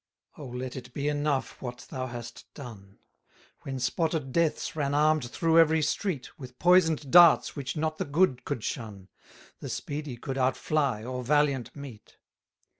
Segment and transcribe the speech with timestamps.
[0.35, 2.97] 267 O let it be enough what thou hast done;
[3.61, 8.43] When spotted Deaths ran arm'd through every street, With poison'd darts which not the good
[8.43, 9.09] could shun,
[9.59, 12.17] The speedy could out fly, or valiant meet.